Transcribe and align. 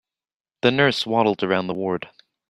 The 0.63 0.71
nurse 0.71 1.05
waddled 1.05 1.43
around 1.43 1.67
the 1.67 1.75
ward. 1.75 2.09